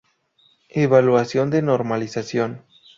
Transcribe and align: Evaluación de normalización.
Evaluación 0.73 1.51
de 1.51 1.61
normalización. 1.61 2.65